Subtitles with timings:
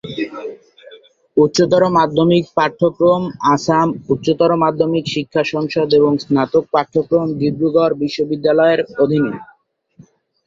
[1.37, 3.21] উচ্চতর মাধ্যমিক পাঠক্রম
[3.53, 9.33] আসাম উচ্চতর মাধ্যমিক শিক্ষা সংসদ এবং স্নাতক পাঠক্রম ডিব্রুগড় বিশ্ববিদ্যালয়-এর অধীনে।